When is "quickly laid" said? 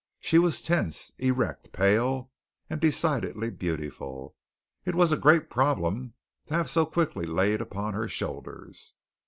6.87-7.61